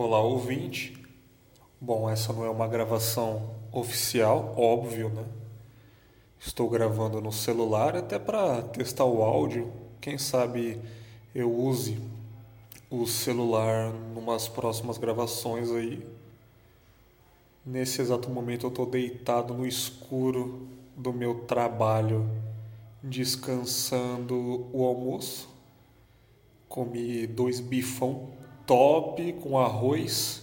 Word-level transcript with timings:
Olá, 0.00 0.20
ouvinte. 0.20 0.96
Bom, 1.80 2.08
essa 2.08 2.32
não 2.32 2.44
é 2.44 2.48
uma 2.48 2.68
gravação 2.68 3.50
oficial, 3.72 4.54
óbvio, 4.56 5.08
né? 5.08 5.24
Estou 6.38 6.70
gravando 6.70 7.20
no 7.20 7.32
celular 7.32 7.96
até 7.96 8.16
para 8.16 8.62
testar 8.62 9.06
o 9.06 9.24
áudio. 9.24 9.72
Quem 10.00 10.16
sabe 10.16 10.80
eu 11.34 11.52
use 11.52 12.00
o 12.88 13.08
celular 13.08 13.92
numas 14.14 14.46
próximas 14.46 14.98
gravações 14.98 15.68
aí. 15.72 16.06
Nesse 17.66 18.00
exato 18.00 18.30
momento 18.30 18.66
eu 18.66 18.70
estou 18.70 18.86
deitado 18.86 19.52
no 19.52 19.66
escuro 19.66 20.68
do 20.96 21.12
meu 21.12 21.40
trabalho, 21.40 22.30
descansando 23.02 24.68
o 24.72 24.84
almoço. 24.84 25.48
Comi 26.68 27.26
dois 27.26 27.58
bifão 27.58 28.38
top 28.68 29.32
com 29.40 29.58
arroz, 29.58 30.42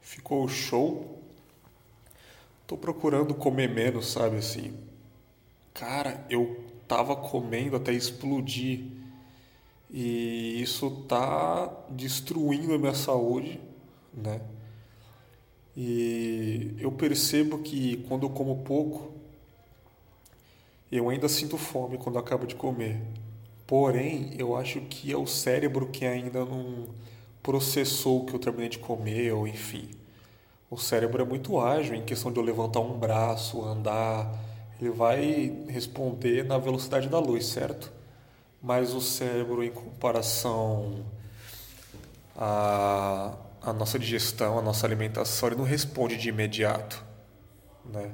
ficou 0.00 0.48
show. 0.48 1.22
Tô 2.66 2.76
procurando 2.76 3.32
comer 3.32 3.70
menos, 3.70 4.10
sabe 4.10 4.38
assim. 4.38 4.74
Cara, 5.72 6.26
eu 6.28 6.64
tava 6.88 7.14
comendo 7.14 7.76
até 7.76 7.92
explodir. 7.92 8.80
E 9.88 10.60
isso 10.60 10.90
tá 11.08 11.72
destruindo 11.88 12.74
a 12.74 12.78
minha 12.78 12.94
saúde, 12.94 13.60
né? 14.12 14.40
E 15.76 16.74
eu 16.78 16.90
percebo 16.90 17.58
que 17.58 17.98
quando 18.08 18.24
eu 18.24 18.30
como 18.30 18.64
pouco, 18.64 19.12
eu 20.90 21.08
ainda 21.08 21.28
sinto 21.28 21.56
fome 21.56 21.98
quando 21.98 22.18
acabo 22.18 22.46
de 22.46 22.56
comer. 22.56 23.00
Porém, 23.64 24.34
eu 24.36 24.56
acho 24.56 24.80
que 24.82 25.12
é 25.12 25.16
o 25.16 25.26
cérebro 25.26 25.86
que 25.86 26.04
ainda 26.04 26.44
não 26.44 26.88
processou 27.50 28.20
o 28.20 28.26
que 28.26 28.32
eu 28.32 28.38
terminei 28.38 28.68
de 28.68 28.78
comer, 28.78 29.32
ou 29.32 29.44
enfim. 29.44 29.90
O 30.70 30.76
cérebro 30.76 31.20
é 31.20 31.24
muito 31.24 31.58
ágil 31.58 31.96
em 31.96 32.04
questão 32.04 32.30
de 32.30 32.38
eu 32.38 32.44
levantar 32.44 32.78
um 32.78 32.96
braço, 32.96 33.64
andar. 33.64 34.32
Ele 34.80 34.90
vai 34.90 35.52
responder 35.66 36.44
na 36.44 36.58
velocidade 36.58 37.08
da 37.08 37.18
luz, 37.18 37.46
certo? 37.46 37.92
Mas 38.62 38.94
o 38.94 39.00
cérebro, 39.00 39.64
em 39.64 39.70
comparação 39.72 41.04
à, 42.36 43.34
à 43.60 43.72
nossa 43.72 43.98
digestão, 43.98 44.56
à 44.56 44.62
nossa 44.62 44.86
alimentação, 44.86 45.48
ele 45.48 45.56
não 45.56 45.64
responde 45.64 46.16
de 46.16 46.28
imediato, 46.28 47.04
né? 47.84 48.12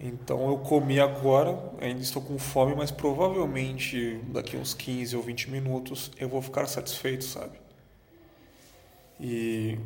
Então 0.00 0.48
eu 0.48 0.56
comi 0.56 0.98
agora, 0.98 1.70
ainda 1.82 2.00
estou 2.00 2.22
com 2.22 2.38
fome, 2.38 2.74
mas 2.74 2.90
provavelmente 2.90 4.22
daqui 4.28 4.56
uns 4.56 4.72
15 4.72 5.14
ou 5.14 5.22
20 5.22 5.50
minutos 5.50 6.10
eu 6.18 6.30
vou 6.30 6.40
ficar 6.40 6.64
satisfeito, 6.64 7.24
sabe? 7.24 7.67
E, 9.20 9.78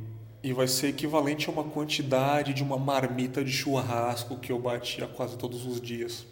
e 0.42 0.52
vai 0.52 0.68
ser 0.68 0.88
equivalente 0.88 1.48
a 1.48 1.52
uma 1.52 1.64
quantidade 1.64 2.52
de 2.52 2.62
uma 2.62 2.76
marmita 2.76 3.44
de 3.44 3.50
churrasco 3.50 4.36
que 4.38 4.52
eu 4.52 4.58
batia 4.58 5.06
quase 5.06 5.36
todos 5.36 5.66
os 5.66 5.80
dias, 5.80 6.26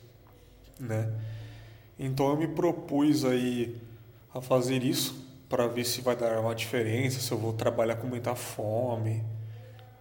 né? 0.79 1.13
Então 1.99 2.29
eu 2.31 2.37
me 2.37 2.49
propus 2.49 3.25
aí 3.25 3.77
a 4.35 4.41
fazer 4.41 4.83
isso 4.83 5.29
para 5.49 5.67
ver 5.67 5.85
se 5.85 6.01
vai 6.01 6.17
dar 6.17 6.39
uma 6.39 6.55
diferença, 6.55 7.21
se 7.21 7.33
eu 7.33 7.39
vou 7.39 7.53
trabalhar 7.53 7.97
com 7.97 8.07
muita 8.07 8.35
fome 8.35 9.23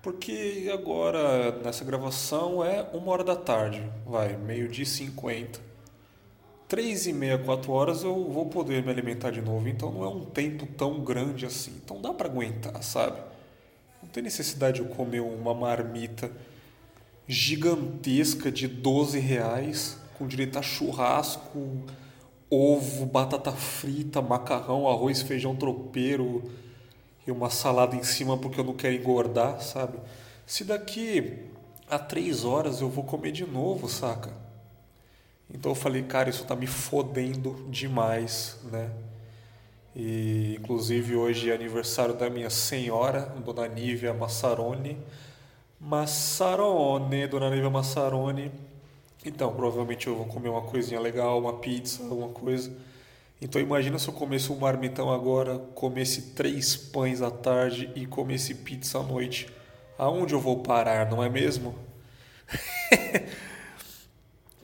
porque 0.02 0.70
agora, 0.74 1.52
nessa 1.62 1.84
gravação, 1.84 2.64
é 2.64 2.88
uma 2.94 3.12
hora 3.12 3.24
da 3.24 3.36
tarde, 3.36 3.84
vai, 4.06 4.38
meio-dia 4.38 4.84
e 4.84 4.88
cinquenta. 4.88 5.60
Três 6.70 7.08
e 7.08 7.14
meia, 7.14 7.36
quatro 7.36 7.72
horas 7.72 8.04
eu 8.04 8.30
vou 8.30 8.46
poder 8.46 8.84
me 8.84 8.92
alimentar 8.92 9.32
de 9.32 9.42
novo, 9.42 9.68
então 9.68 9.92
não 9.92 10.04
é 10.04 10.08
um 10.08 10.24
tempo 10.24 10.68
tão 10.68 11.04
grande 11.04 11.44
assim. 11.44 11.72
Então 11.84 12.00
dá 12.00 12.14
para 12.14 12.30
aguentar, 12.30 12.84
sabe? 12.84 13.20
Não 14.04 14.08
tem 14.08 14.22
necessidade 14.22 14.80
de 14.80 14.88
eu 14.88 14.96
comer 14.96 15.20
uma 15.20 15.52
marmita 15.56 16.32
gigantesca 17.28 18.52
de 18.52 18.68
12 18.68 19.18
reais, 19.18 19.98
com 20.16 20.28
direito 20.28 20.60
a 20.60 20.62
churrasco, 20.62 21.88
ovo, 22.52 23.04
batata 23.04 23.52
frita, 23.52 24.22
macarrão, 24.22 24.88
arroz, 24.88 25.24
feijão 25.24 25.56
tropeiro 25.56 26.52
e 27.26 27.32
uma 27.32 27.50
salada 27.50 27.96
em 27.96 28.04
cima 28.04 28.38
porque 28.38 28.60
eu 28.60 28.64
não 28.64 28.76
quero 28.76 28.94
engordar, 28.94 29.60
sabe? 29.60 29.98
Se 30.46 30.64
daqui 30.64 31.48
a 31.90 31.98
três 31.98 32.46
horas 32.46 32.80
eu 32.80 32.90
vou 32.90 33.04
comer 33.04 33.32
de 33.32 33.44
novo, 33.44 33.90
saca? 33.90 34.49
Então 35.52 35.72
eu 35.72 35.76
falei, 35.76 36.04
cara, 36.04 36.30
isso 36.30 36.46
tá 36.46 36.56
me 36.56 36.68
fodendo 36.68 37.66
demais, 37.70 38.60
né? 38.72 38.90
E 39.96 40.56
inclusive 40.60 41.16
hoje 41.16 41.50
é 41.50 41.56
aniversário 41.56 42.14
da 42.14 42.30
minha 42.30 42.50
senhora, 42.50 43.22
Dona 43.44 43.68
Nívia 43.68 44.14
Massaroni. 44.14 44.98
Massarone, 45.80 47.28
Dona 47.28 47.50
Nívia 47.50 47.70
Massaroni. 47.70 48.52
Então, 49.26 49.54
provavelmente 49.54 50.08
eu 50.08 50.16
vou 50.16 50.26
comer 50.26 50.50
uma 50.50 50.62
coisinha 50.62 51.00
legal, 51.00 51.40
uma 51.40 51.54
pizza, 51.54 52.04
alguma 52.04 52.30
coisa. 52.30 52.72
Então 53.42 53.62
imagina 53.62 53.98
se 53.98 54.08
eu 54.08 54.14
comesse 54.14 54.52
um 54.52 54.58
marmitão 54.58 55.12
agora, 55.12 55.58
comesse 55.74 56.34
três 56.34 56.76
pães 56.76 57.22
à 57.22 57.32
tarde 57.32 57.90
e 57.96 58.06
comesse 58.06 58.54
pizza 58.54 59.00
à 59.00 59.04
noite. 59.04 59.48
Aonde 59.98 60.34
eu 60.34 60.40
vou 60.40 60.62
parar, 60.62 61.10
não 61.10 61.24
é 61.24 61.30
mesmo? 61.30 61.74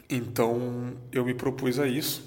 então 0.10 0.94
eu 1.12 1.26
me 1.26 1.34
propus 1.34 1.80
a 1.80 1.88
isso. 1.88 2.24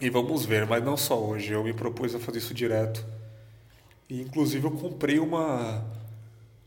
E 0.00 0.10
vamos 0.10 0.44
ver, 0.44 0.66
mas 0.66 0.84
não 0.84 0.96
só 0.96 1.18
hoje, 1.18 1.52
eu 1.52 1.64
me 1.64 1.72
propus 1.72 2.14
a 2.14 2.18
fazer 2.18 2.38
isso 2.38 2.52
direto. 2.52 3.04
E 4.08 4.20
inclusive 4.20 4.66
eu 4.66 4.72
comprei 4.72 5.18
uma 5.18 5.84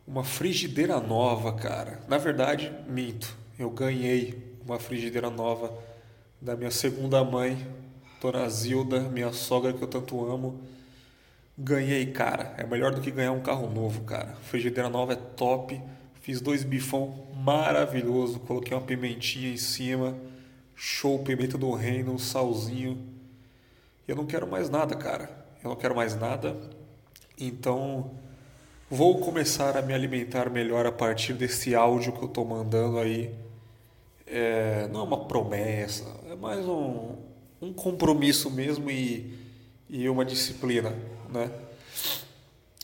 uma 0.10 0.24
frigideira 0.24 1.00
nova, 1.00 1.54
cara. 1.54 2.00
Na 2.08 2.18
verdade, 2.18 2.74
minto. 2.88 3.38
Eu 3.60 3.70
ganhei 3.70 4.58
uma 4.66 4.80
frigideira 4.80 5.30
nova 5.30 5.72
da 6.42 6.56
minha 6.56 6.72
segunda 6.72 7.24
mãe, 7.24 7.68
Dona 8.20 8.50
Zilda, 8.50 9.02
minha 9.02 9.32
sogra 9.32 9.72
que 9.72 9.82
eu 9.84 9.88
tanto 9.88 10.26
amo. 10.26 10.60
Ganhei, 11.56 12.08
cara. 12.08 12.56
É 12.58 12.66
melhor 12.66 12.92
do 12.92 13.02
que 13.02 13.12
ganhar 13.12 13.34
um 13.34 13.42
carro 13.42 13.70
novo, 13.70 14.02
cara. 14.02 14.36
Frigideira 14.44 14.90
nova 14.90 15.14
é 15.14 15.16
top. 15.16 15.80
Fiz 16.22 16.42
dois 16.42 16.64
bifão 16.64 17.28
maravilhoso. 17.36 18.40
Coloquei 18.40 18.76
uma 18.76 18.84
pimentinha 18.84 19.52
em 19.52 19.58
cima. 19.58 20.18
Show, 20.76 21.20
pimenta 21.20 21.58
do 21.58 21.72
reino, 21.72 22.14
um 22.14 22.20
salzinho. 22.20 22.98
Eu 24.08 24.16
não 24.16 24.26
quero 24.26 24.48
mais 24.48 24.70
nada, 24.70 24.96
cara. 24.96 25.30
Eu 25.64 25.70
não 25.70 25.76
quero 25.76 25.96
mais 25.96 26.16
nada. 26.16 26.56
Então, 27.40 28.12
vou 28.90 29.20
começar 29.20 29.78
a 29.78 29.82
me 29.82 29.94
alimentar 29.94 30.50
melhor 30.50 30.86
a 30.86 30.92
partir 30.92 31.34
desse 31.34 31.74
áudio 31.76 32.12
que 32.14 32.24
eu 32.24 32.28
tô 32.28 32.44
mandando 32.44 32.98
aí. 32.98 33.34
É, 34.32 34.88
não 34.92 35.00
é 35.00 35.04
uma 35.04 35.26
promessa, 35.26 36.06
é 36.30 36.36
mais 36.36 36.64
um, 36.64 37.16
um 37.60 37.74
compromisso 37.74 38.52
mesmo 38.52 38.92
e, 38.92 39.34
e 39.90 40.08
uma 40.08 40.24
disciplina, 40.24 40.96
né? 41.28 41.50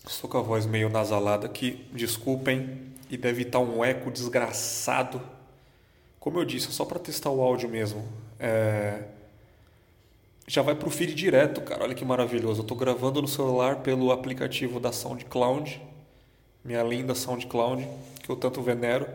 Estou 0.07 0.27
com 0.27 0.39
a 0.39 0.41
voz 0.41 0.65
meio 0.65 0.89
nasalada 0.89 1.45
aqui, 1.45 1.85
desculpem, 1.93 2.94
e 3.09 3.17
deve 3.17 3.43
estar 3.43 3.59
um 3.59 3.83
eco 3.83 4.11
desgraçado. 4.11 5.21
Como 6.19 6.39
eu 6.39 6.45
disse, 6.45 6.71
só 6.71 6.85
para 6.85 6.99
testar 6.99 7.29
o 7.29 7.41
áudio 7.41 7.69
mesmo. 7.69 8.07
É... 8.39 9.03
Já 10.47 10.61
vai 10.61 10.75
pro 10.75 10.89
feed 10.89 11.13
direto, 11.13 11.61
cara. 11.61 11.83
Olha 11.83 11.95
que 11.95 12.05
maravilhoso. 12.05 12.61
Eu 12.61 12.63
estou 12.63 12.77
gravando 12.77 13.21
no 13.21 13.27
celular 13.27 13.77
pelo 13.77 14.11
aplicativo 14.11 14.79
da 14.79 14.91
SoundCloud, 14.91 15.81
minha 16.63 16.83
linda 16.83 17.15
SoundCloud, 17.15 17.87
que 18.21 18.29
eu 18.29 18.35
tanto 18.35 18.61
venero, 18.61 19.07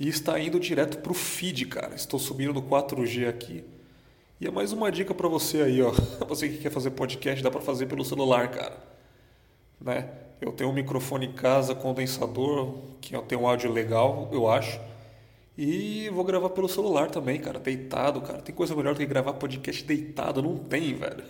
e 0.00 0.08
está 0.08 0.38
indo 0.38 0.58
direto 0.58 0.98
pro 0.98 1.14
feed, 1.14 1.66
cara. 1.66 1.94
Estou 1.94 2.18
subindo 2.18 2.54
no 2.54 2.62
4G 2.62 3.28
aqui 3.28 3.64
e 4.40 4.46
é 4.46 4.50
mais 4.50 4.72
uma 4.72 4.90
dica 4.90 5.14
para 5.14 5.28
você 5.28 5.62
aí, 5.62 5.80
ó. 5.80 5.90
Você 6.28 6.48
que 6.48 6.58
quer 6.58 6.70
fazer 6.70 6.90
podcast, 6.90 7.42
dá 7.42 7.50
para 7.50 7.60
fazer 7.60 7.86
pelo 7.86 8.04
celular, 8.04 8.50
cara. 8.50 8.76
Né? 9.80 10.08
Eu 10.40 10.52
tenho 10.52 10.70
um 10.70 10.72
microfone 10.72 11.26
em 11.26 11.32
casa, 11.32 11.74
condensador, 11.74 12.74
que 13.00 13.16
tem 13.22 13.38
um 13.38 13.46
áudio 13.46 13.72
legal, 13.72 14.28
eu 14.32 14.50
acho. 14.50 14.80
E 15.56 16.08
vou 16.10 16.24
gravar 16.24 16.50
pelo 16.50 16.68
celular 16.68 17.10
também, 17.10 17.40
cara, 17.40 17.60
deitado, 17.60 18.20
cara. 18.20 18.42
Tem 18.42 18.54
coisa 18.54 18.74
melhor 18.74 18.94
do 18.94 18.98
que 18.98 19.06
gravar 19.06 19.34
podcast 19.34 19.84
deitado, 19.84 20.42
não 20.42 20.56
tem, 20.56 20.94
velho. 20.94 21.24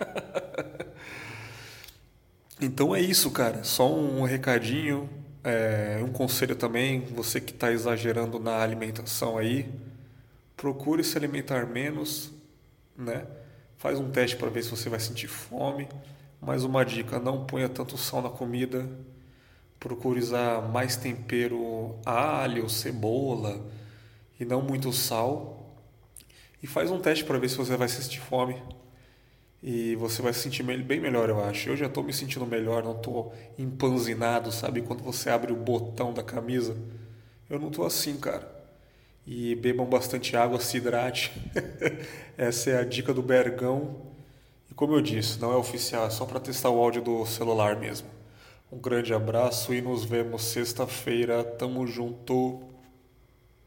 então 2.60 2.94
é 2.94 3.00
isso, 3.00 3.30
cara. 3.30 3.64
Só 3.64 3.90
um 3.90 4.22
recadinho, 4.22 5.08
é, 5.42 5.98
um 6.02 6.12
conselho 6.12 6.54
também, 6.54 7.00
você 7.00 7.40
que 7.40 7.52
está 7.52 7.72
exagerando 7.72 8.38
na 8.38 8.62
alimentação 8.62 9.38
aí, 9.38 9.66
procure 10.56 11.02
se 11.02 11.16
alimentar 11.16 11.66
menos, 11.66 12.30
né? 12.96 13.26
Faz 13.78 13.98
um 13.98 14.10
teste 14.10 14.36
para 14.36 14.50
ver 14.50 14.62
se 14.62 14.70
você 14.70 14.90
vai 14.90 15.00
sentir 15.00 15.28
fome. 15.28 15.88
Mais 16.40 16.64
uma 16.64 16.84
dica: 16.84 17.18
não 17.18 17.44
ponha 17.44 17.68
tanto 17.68 17.96
sal 17.96 18.22
na 18.22 18.30
comida. 18.30 18.88
Procure 19.78 20.18
usar 20.18 20.62
mais 20.62 20.96
tempero, 20.96 21.96
alho, 22.06 22.68
cebola 22.70 23.64
e 24.40 24.44
não 24.44 24.62
muito 24.62 24.92
sal. 24.92 25.76
E 26.62 26.66
faz 26.66 26.90
um 26.90 26.98
teste 26.98 27.24
para 27.24 27.38
ver 27.38 27.48
se 27.48 27.56
você 27.56 27.76
vai 27.76 27.88
sentir 27.88 28.20
fome. 28.20 28.62
E 29.62 29.96
você 29.96 30.20
vai 30.20 30.32
se 30.32 30.40
sentir 30.40 30.62
bem 30.62 31.00
melhor, 31.00 31.28
eu 31.28 31.42
acho. 31.42 31.70
Eu 31.70 31.76
já 31.76 31.86
estou 31.86 32.04
me 32.04 32.12
sentindo 32.12 32.46
melhor, 32.46 32.82
não 32.82 32.96
estou 32.96 33.34
empanzinado, 33.58 34.52
sabe? 34.52 34.82
Quando 34.82 35.02
você 35.02 35.30
abre 35.30 35.52
o 35.52 35.56
botão 35.56 36.12
da 36.12 36.22
camisa. 36.22 36.76
Eu 37.48 37.58
não 37.58 37.68
estou 37.68 37.86
assim, 37.86 38.16
cara. 38.18 38.46
E 39.26 39.54
bebam 39.54 39.86
bastante 39.86 40.36
água, 40.36 40.60
se 40.60 40.76
hidrate. 40.76 41.32
Essa 42.36 42.70
é 42.70 42.78
a 42.78 42.84
dica 42.84 43.14
do 43.14 43.22
Bergão. 43.22 44.13
Como 44.76 44.92
eu 44.94 45.00
disse, 45.00 45.40
não 45.40 45.52
é 45.52 45.56
oficial, 45.56 46.06
é 46.06 46.10
só 46.10 46.26
para 46.26 46.40
testar 46.40 46.68
o 46.70 46.82
áudio 46.82 47.00
do 47.00 47.24
celular 47.26 47.76
mesmo. 47.76 48.08
Um 48.72 48.78
grande 48.78 49.14
abraço 49.14 49.72
e 49.72 49.80
nos 49.80 50.04
vemos 50.04 50.42
sexta-feira. 50.42 51.44
Tamo 51.44 51.86
junto. 51.86 52.73